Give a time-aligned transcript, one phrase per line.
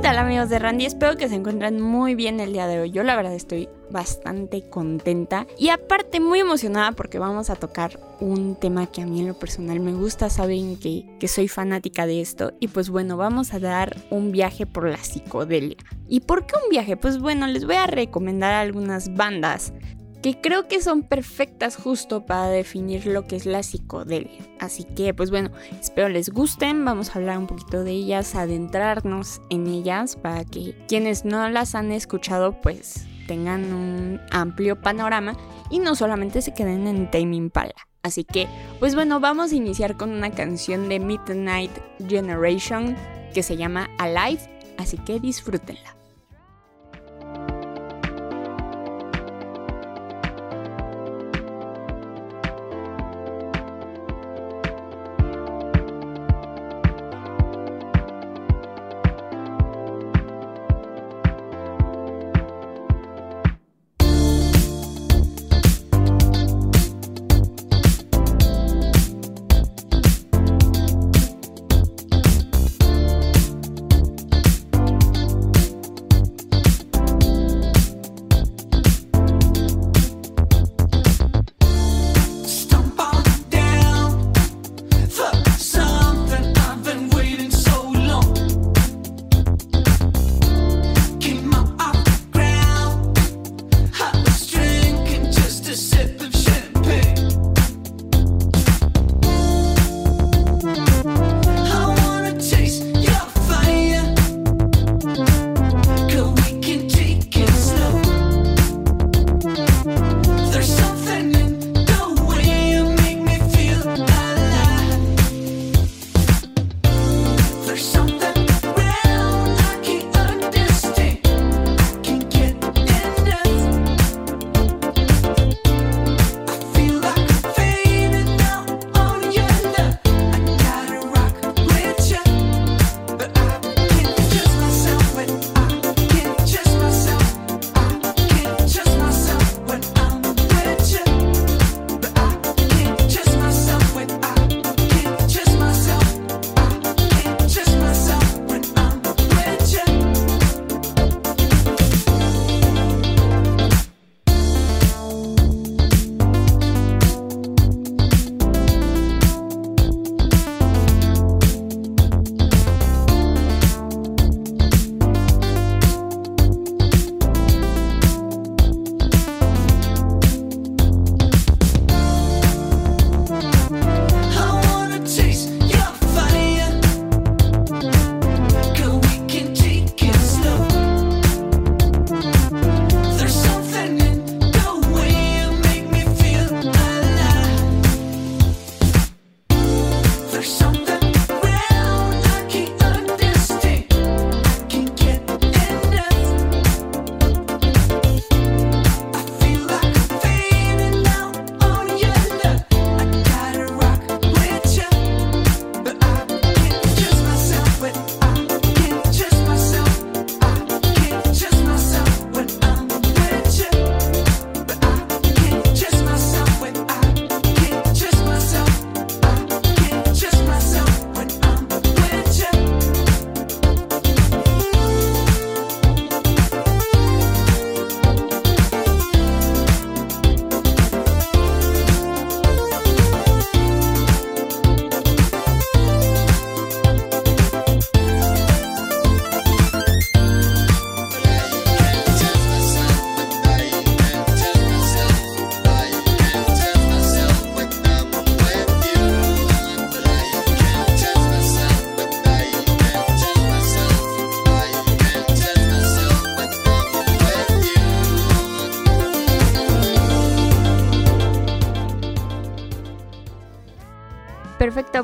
[0.00, 0.86] Tal amigos de Randy?
[0.86, 2.90] Espero que se encuentren muy bien el día de hoy.
[2.90, 8.56] Yo la verdad estoy bastante contenta y aparte muy emocionada porque vamos a tocar un
[8.56, 10.30] tema que a mí en lo personal me gusta.
[10.30, 14.64] Saben que, que soy fanática de esto y pues bueno, vamos a dar un viaje
[14.64, 15.76] por la psicodelia.
[16.08, 16.96] ¿Y por qué un viaje?
[16.96, 19.74] Pues bueno, les voy a recomendar algunas bandas
[20.22, 24.46] que creo que son perfectas justo para definir lo que es la psicodelia.
[24.58, 25.50] Así que, pues bueno,
[25.80, 30.76] espero les gusten, vamos a hablar un poquito de ellas, adentrarnos en ellas para que
[30.88, 35.36] quienes no las han escuchado, pues tengan un amplio panorama
[35.70, 37.74] y no solamente se queden en Tame Impala.
[38.02, 41.70] Así que, pues bueno, vamos a iniciar con una canción de Midnight
[42.08, 42.96] Generation
[43.32, 44.40] que se llama Alive,
[44.78, 45.99] así que disfrútenla.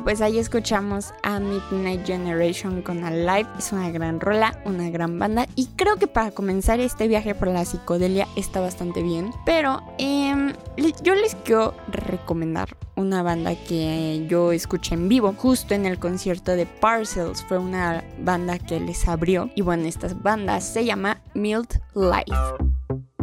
[0.07, 3.49] Pues ahí escuchamos a Midnight Generation con Alive.
[3.59, 5.49] Es una gran rola, una gran banda.
[5.57, 9.33] Y creo que para comenzar este viaje por la psicodelia está bastante bien.
[9.45, 10.53] Pero em,
[11.03, 16.53] yo les quiero recomendar una banda que yo escuché en vivo, justo en el concierto
[16.53, 17.43] de Parcels.
[17.43, 19.51] Fue una banda que les abrió.
[19.57, 23.16] Y bueno, esta banda se llama Mild Life.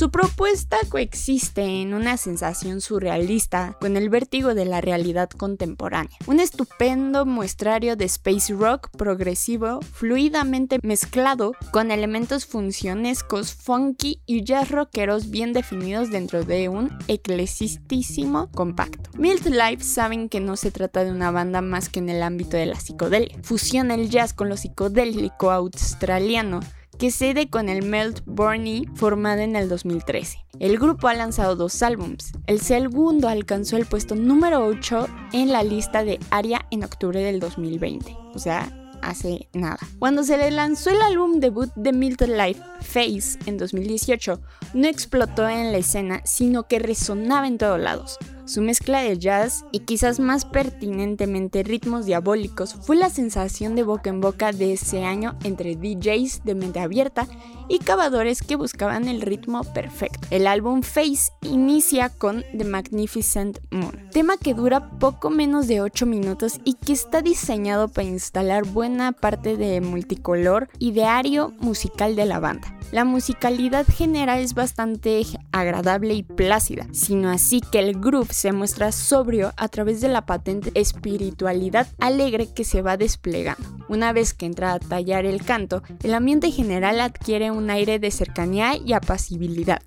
[0.00, 6.16] Su propuesta coexiste en una sensación surrealista con el vértigo de la realidad contemporánea.
[6.26, 14.70] Un estupendo muestrario de space rock progresivo fluidamente mezclado con elementos funcionescos, funky y jazz
[14.70, 19.10] rockeros bien definidos dentro de un eclecísimo compacto.
[19.18, 22.56] Mild Life saben que no se trata de una banda más que en el ámbito
[22.56, 23.36] de la psicodelia.
[23.42, 26.60] Fusiona el jazz con lo psicodélico australiano
[27.00, 30.44] que cede con el Melt Borny formado en el 2013.
[30.58, 32.32] El grupo ha lanzado dos álbums.
[32.46, 37.40] El segundo alcanzó el puesto número 8 en la lista de Aria en octubre del
[37.40, 38.14] 2020.
[38.34, 38.70] O sea,
[39.00, 39.78] hace nada.
[39.98, 44.40] Cuando se le lanzó el álbum debut de Milton Life, Face, en 2018,
[44.74, 48.18] no explotó en la escena, sino que resonaba en todos lados.
[48.50, 54.10] Su mezcla de jazz y quizás más pertinentemente ritmos diabólicos fue la sensación de boca
[54.10, 57.28] en boca de ese año entre DJs de mente abierta
[57.68, 60.26] y cavadores que buscaban el ritmo perfecto.
[60.32, 66.04] El álbum Face inicia con The Magnificent Moon, tema que dura poco menos de 8
[66.06, 72.40] minutos y que está diseñado para instalar buena parte de multicolor ideario musical de la
[72.40, 72.69] banda.
[72.92, 75.22] La musicalidad general es bastante
[75.52, 80.26] agradable y plácida, sino así que el groove se muestra sobrio a través de la
[80.26, 83.62] patente espiritualidad alegre que se va desplegando.
[83.88, 88.10] Una vez que entra a tallar el canto, el ambiente general adquiere un aire de
[88.10, 89.82] cercanía y apacibilidad.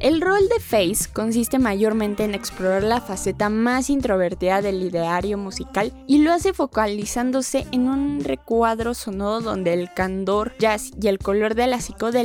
[0.00, 5.92] El rol de Face consiste mayormente en explorar la faceta más introvertida del ideario musical
[6.06, 11.56] y lo hace focalizándose en un recuadro sonoro donde el candor, jazz y el color
[11.56, 12.17] de la psicodelia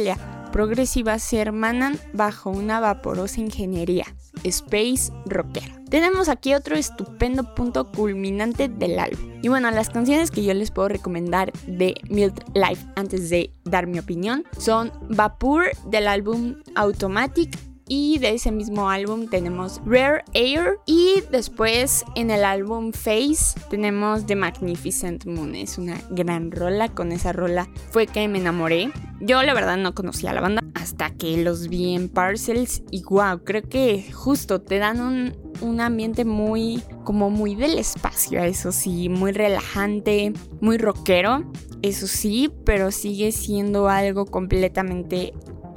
[0.52, 4.06] progresiva se hermanan bajo una vaporosa ingeniería,
[4.44, 5.82] space rockera.
[5.90, 9.40] Tenemos aquí otro estupendo punto culminante del álbum.
[9.42, 13.88] Y bueno, las canciones que yo les puedo recomendar de Mild Life antes de dar
[13.88, 17.56] mi opinión son Vapor del álbum Automatic
[17.88, 24.26] y de ese mismo álbum tenemos Rare Air y después en el álbum Face tenemos
[24.26, 25.56] The Magnificent Moon.
[25.56, 28.92] Es una gran rola, con esa rola fue que me enamoré.
[29.20, 33.44] Yo la verdad no conocía la banda hasta que los vi en Parcels y wow,
[33.44, 39.08] creo que justo te dan un, un ambiente muy como muy del espacio, eso sí,
[39.10, 41.50] muy relajante, muy rockero,
[41.82, 45.34] eso sí, pero sigue siendo algo completamente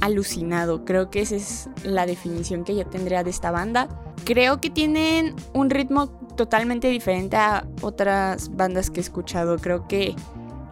[0.06, 0.84] alucinado.
[0.84, 3.88] Creo que esa es la definición que yo tendría de esta banda.
[4.24, 9.58] Creo que tienen un ritmo totalmente diferente a otras bandas que he escuchado.
[9.58, 10.14] Creo que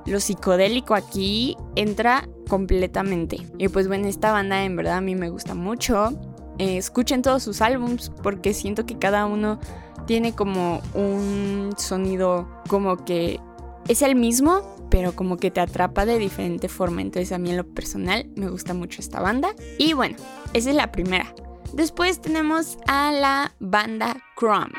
[0.06, 3.38] lo psicodélico aquí entra completamente.
[3.58, 6.12] Y pues bueno, esta banda en verdad a mí me gusta mucho.
[6.58, 9.58] Eh, escuchen todos sus álbums porque siento que cada uno
[10.06, 13.40] tiene como un sonido como que
[13.88, 17.02] es el mismo, pero como que te atrapa de diferente forma.
[17.02, 19.54] Entonces a mí en lo personal me gusta mucho esta banda.
[19.78, 20.16] Y bueno,
[20.52, 21.34] esa es la primera.
[21.72, 24.72] Después tenemos a la banda Crumb.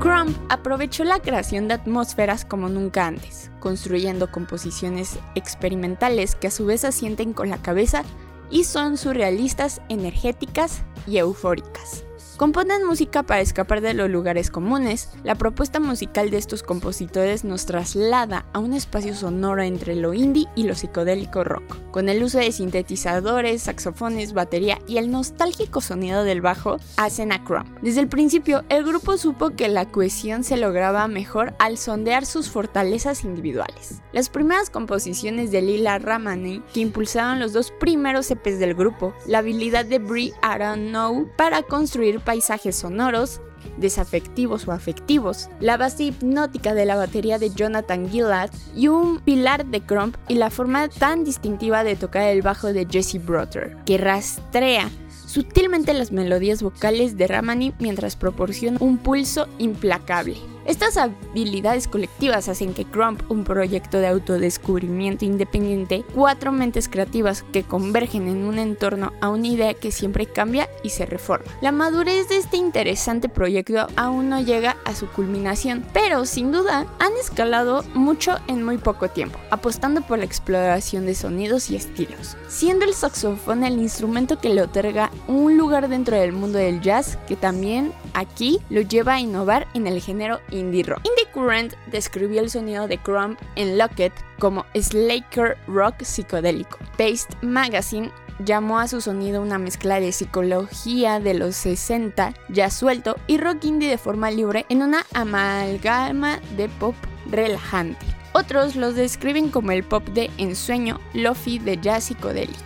[0.00, 6.66] Crumb aprovechó la creación de atmósferas como nunca antes, construyendo composiciones experimentales que a su
[6.66, 8.04] vez asienten con la cabeza
[8.50, 12.04] y son surrealistas, energéticas y eufóricas.
[12.36, 15.10] Componen música para escapar de los lugares comunes.
[15.22, 20.48] La propuesta musical de estos compositores nos traslada a un espacio sonoro entre lo indie
[20.56, 26.24] y lo psicodélico rock, con el uso de sintetizadores, saxofones, batería y el nostálgico sonido
[26.24, 27.66] del bajo hacen a Crumb.
[27.82, 32.50] Desde el principio, el grupo supo que la cohesión se lograba mejor al sondear sus
[32.50, 34.00] fortalezas individuales.
[34.12, 39.38] Las primeras composiciones de Lila Ramani, que impulsaron los dos primeros EPs del grupo, la
[39.38, 43.40] habilidad de Brie Know para construir paisajes sonoros,
[43.76, 49.66] desafectivos o afectivos, la base hipnótica de la batería de Jonathan Gillard y un pilar
[49.66, 53.98] de Crump y la forma tan distintiva de tocar el bajo de Jesse Brother, que
[53.98, 54.90] rastrea
[55.26, 60.36] sutilmente las melodías vocales de Ramani mientras proporciona un pulso implacable.
[60.64, 67.64] Estas habilidades colectivas hacen que Crump, un proyecto de autodescubrimiento independiente, cuatro mentes creativas que
[67.64, 71.46] convergen en un entorno a una idea que siempre cambia y se reforma.
[71.60, 76.86] La madurez de este interesante proyecto aún no llega a su culminación, pero sin duda
[76.98, 82.36] han escalado mucho en muy poco tiempo, apostando por la exploración de sonidos y estilos,
[82.48, 87.18] siendo el saxofón el instrumento que le otorga un lugar dentro del mundo del jazz
[87.26, 91.00] que también aquí lo lleva a innovar en el género indie rock.
[91.04, 96.78] Indie Current describió el sonido de Crump en Locket como Slaker Rock psicodélico.
[96.98, 98.10] Paste Magazine
[98.44, 103.64] llamó a su sonido una mezcla de psicología de los 60, ya suelto, y rock
[103.64, 106.94] indie de forma libre en una amalgama de pop
[107.30, 108.04] relajante.
[108.32, 112.58] Otros los describen como el pop de ensueño, lofi de jazz psicodélico.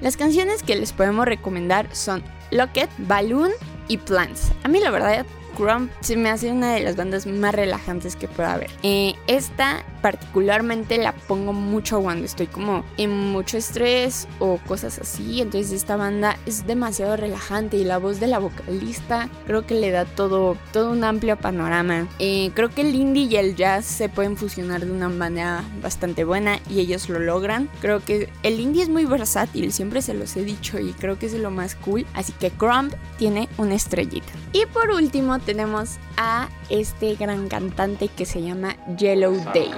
[0.00, 3.52] Las canciones que les podemos recomendar son Locket, Balloon
[3.88, 4.52] y Plants.
[4.64, 8.28] A mí la verdad Crump se me hace una de las bandas más relajantes que
[8.28, 8.70] pueda haber.
[8.82, 15.40] Eh, esta particularmente la pongo mucho cuando estoy como en mucho estrés o cosas así.
[15.40, 19.90] Entonces esta banda es demasiado relajante y la voz de la vocalista creo que le
[19.90, 22.08] da todo, todo un amplio panorama.
[22.18, 26.24] Eh, creo que el indie y el jazz se pueden fusionar de una manera bastante
[26.24, 27.70] buena y ellos lo logran.
[27.80, 31.26] Creo que el indie es muy versátil, siempre se los he dicho y creo que
[31.26, 32.04] es lo más cool.
[32.14, 34.32] Así que Crump tiene una estrellita.
[34.52, 39.74] Y por último tenemos a este gran cantante que se llama Yellow Days.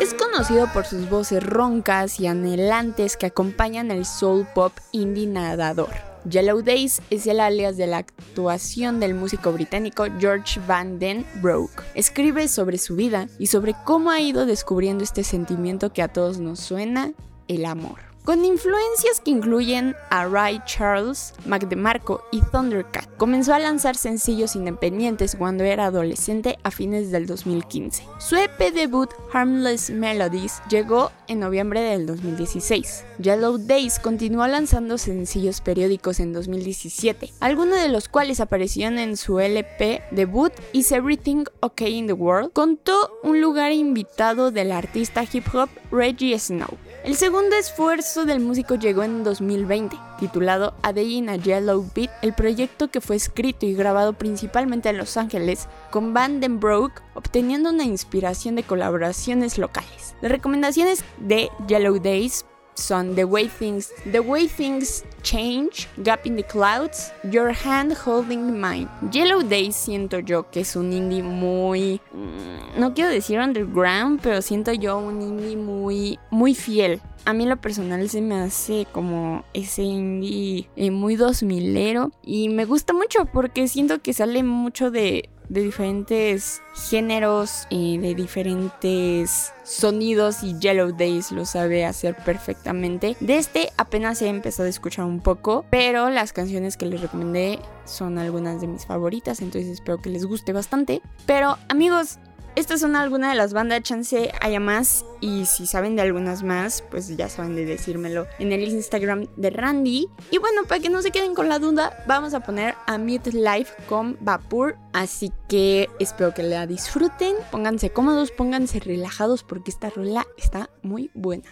[0.00, 6.07] Es conocido por sus voces roncas y anhelantes que acompañan el soul pop indie nadador.
[6.28, 11.84] Yellow Days es el alias de la actuación del músico británico George Van Den Broek.
[11.94, 16.38] Escribe sobre su vida y sobre cómo ha ido descubriendo este sentimiento que a todos
[16.38, 17.12] nos suena,
[17.48, 23.08] el amor con influencias que incluyen a Ray Charles, Mac DeMarco y Thundercat.
[23.16, 28.04] Comenzó a lanzar sencillos independientes cuando era adolescente a fines del 2015.
[28.18, 33.04] Su EP debut, Harmless Melodies, llegó en noviembre del 2016.
[33.18, 39.38] Yellow Days continuó lanzando sencillos periódicos en 2017, algunos de los cuales aparecieron en su
[39.38, 42.52] LP debut Is Everything Okay in the World.
[42.52, 46.78] Contó un lugar invitado del artista hip hop Reggie Snow.
[47.04, 52.10] El segundo esfuerzo del músico llegó en 2020, titulado A Day in a Yellow Beat,
[52.22, 57.84] el proyecto que fue escrito y grabado principalmente en Los Ángeles con Vandenbroek, obteniendo una
[57.84, 60.14] inspiración de colaboraciones locales.
[60.20, 62.44] Las recomendaciones de Yellow Days
[62.78, 68.58] son The Way Things, The Way Things Change, Gap in the Clouds, Your Hand Holding
[68.58, 68.88] Mine.
[69.12, 74.40] Yellow Days siento yo que es un indie muy, mm, no quiero decir underground, pero
[74.42, 77.00] siento yo un indie muy, muy fiel.
[77.24, 82.48] A mí lo personal se me hace como ese indie eh, muy dos milero y
[82.48, 89.52] me gusta mucho porque siento que sale mucho de de diferentes géneros y de diferentes
[89.64, 93.16] sonidos y Yellow Days lo sabe hacer perfectamente.
[93.20, 97.58] De este apenas he empezado a escuchar un poco, pero las canciones que les recomendé
[97.84, 101.02] son algunas de mis favoritas, entonces espero que les guste bastante.
[101.26, 102.18] Pero amigos,
[102.58, 105.04] estas son algunas de las bandas, chance haya más.
[105.20, 109.50] Y si saben de algunas más, pues ya saben de decírmelo en el Instagram de
[109.50, 110.08] Randy.
[110.32, 113.32] Y bueno, para que no se queden con la duda, vamos a poner a Mute
[113.32, 114.76] Life con Vapor.
[114.92, 117.36] Así que espero que la disfruten.
[117.52, 121.48] Pónganse cómodos, pónganse relajados porque esta rola está muy buena.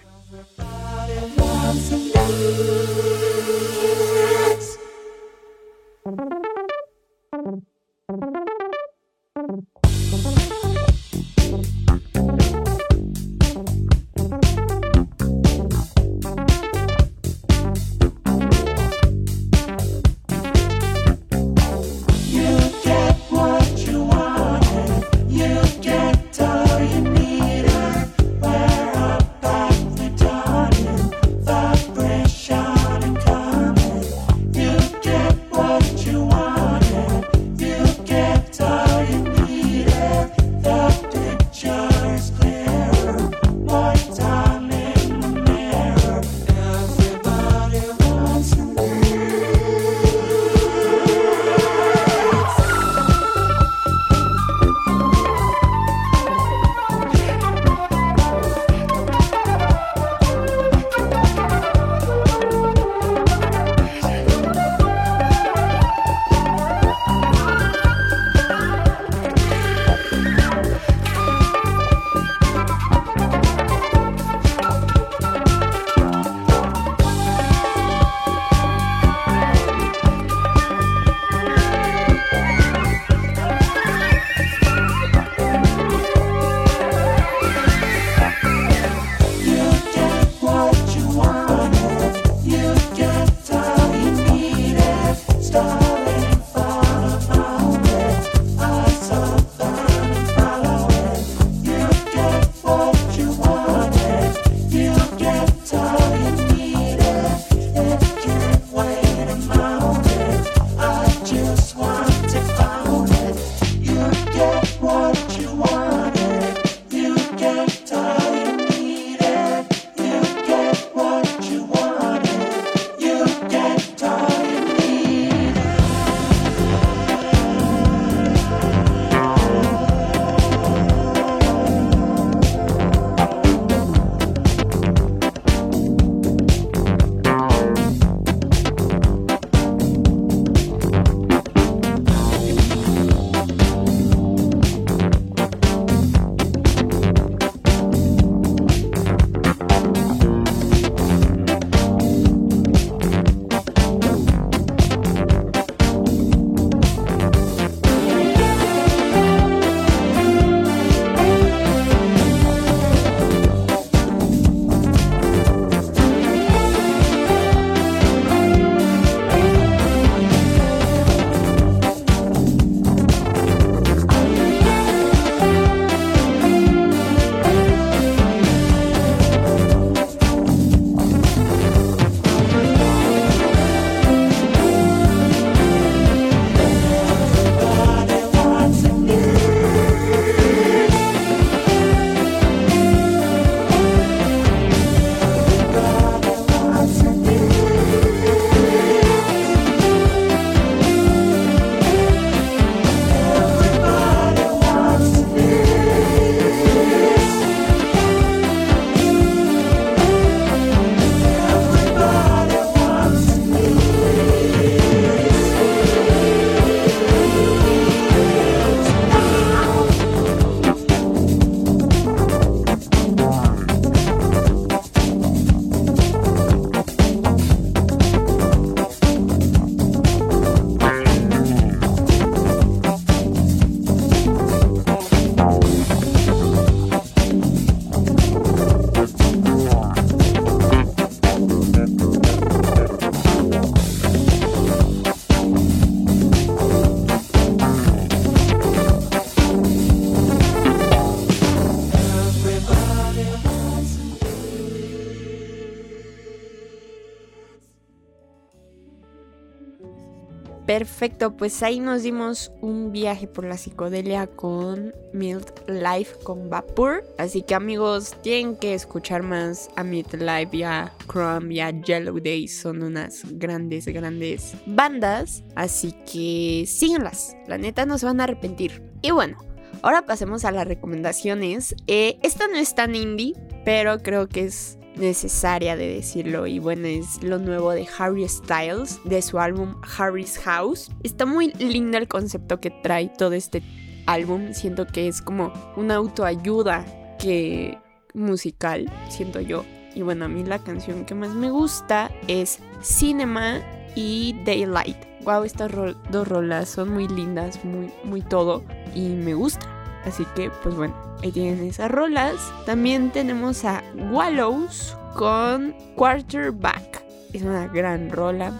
[260.77, 267.03] Perfecto, pues ahí nos dimos un viaje por la psicodelia con Mild Life con Vapor.
[267.17, 272.59] Así que amigos, tienen que escuchar más a Mild Life y a a Yellow Days.
[272.61, 275.43] Son unas grandes, grandes bandas.
[275.55, 277.35] Así que síganlas.
[277.47, 278.83] La neta no se van a arrepentir.
[279.01, 279.39] Y bueno,
[279.81, 281.75] ahora pasemos a las recomendaciones.
[281.87, 283.33] Eh, esta no es tan indie,
[283.65, 289.01] pero creo que es necesaria de decirlo y bueno es lo nuevo de Harry Styles
[289.05, 290.91] de su álbum Harry's House.
[291.03, 293.63] Está muy lindo el concepto que trae todo este
[294.07, 294.53] álbum.
[294.53, 296.85] Siento que es como una autoayuda
[297.19, 297.79] que
[298.15, 299.65] musical siento yo.
[299.95, 303.61] Y bueno a mí la canción que más me gusta es Cinema
[303.95, 304.97] y Daylight.
[305.25, 305.73] Wow estas
[306.11, 308.63] dos rolas son muy lindas muy muy todo
[308.95, 309.76] y me gusta
[310.07, 312.35] así que pues bueno Ahí tienen esas rolas.
[312.65, 317.03] También tenemos a Wallows con Quarterback.
[317.33, 318.53] Es una gran rola.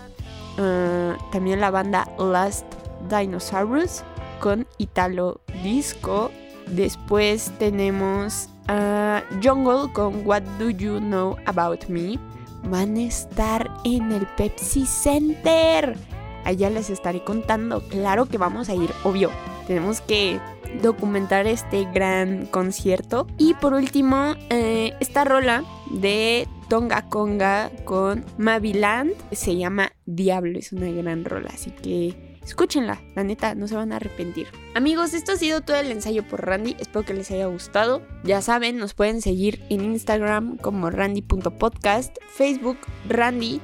[0.59, 2.67] Ah, también la banda Last
[3.11, 4.03] Dinosaurus
[4.41, 6.31] con Italo Disco.
[6.67, 12.19] Después tenemos a Jungle con What Do You Know About Me.
[12.65, 15.97] Van a estar en el Pepsi Center.
[16.45, 17.81] Allá les estaré contando.
[17.89, 19.31] Claro que vamos a ir, obvio.
[19.67, 20.41] Tenemos que
[20.83, 23.27] documentar este gran concierto.
[23.39, 30.73] Y por último, eh, esta rola de Tonga Conga con Maviland se llama Diablo, es
[30.73, 34.47] una gran rola, así que escúchenla, la neta, no se van a arrepentir.
[34.75, 38.03] Amigos, esto ha sido todo el ensayo por Randy, espero que les haya gustado.
[38.25, 43.61] Ya saben, nos pueden seguir en Instagram como randy.podcast, Facebook Randy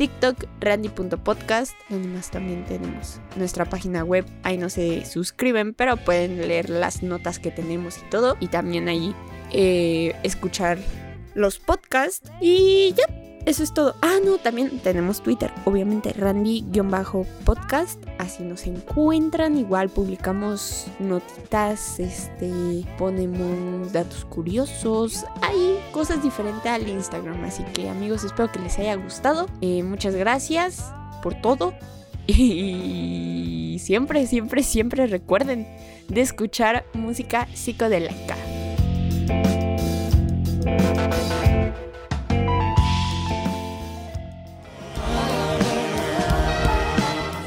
[0.00, 4.24] TikTok, randy.podcast, donde más también tenemos nuestra página web.
[4.44, 8.38] Ahí no se suscriben, pero pueden leer las notas que tenemos y todo.
[8.40, 9.14] Y también ahí
[9.52, 10.78] eh, escuchar
[11.34, 12.32] los podcasts.
[12.40, 13.04] Y ya,
[13.46, 13.94] eso es todo.
[14.02, 19.56] Ah, no, también tenemos Twitter, obviamente Randy-podcast, así nos encuentran.
[19.56, 27.44] Igual publicamos notitas, este, ponemos datos curiosos, hay cosas diferentes al Instagram.
[27.44, 29.46] Así que amigos, espero que les haya gustado.
[29.60, 31.74] Eh, muchas gracias por todo.
[32.32, 35.66] Y siempre, siempre, siempre recuerden
[36.08, 38.36] de escuchar música psicodélica.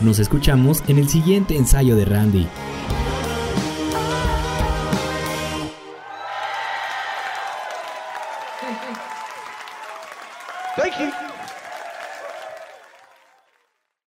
[0.04, 2.48] Nos escuchamos en el siguiente ensayo de Randy.